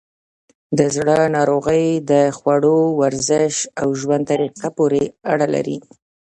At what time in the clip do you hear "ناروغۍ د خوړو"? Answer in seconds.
1.37-2.77